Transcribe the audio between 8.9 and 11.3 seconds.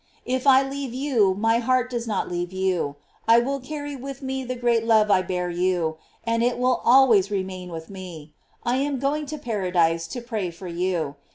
going to paradise to pray for you.